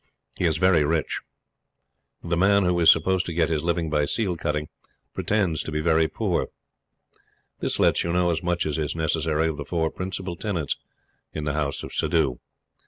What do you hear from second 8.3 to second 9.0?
as much as is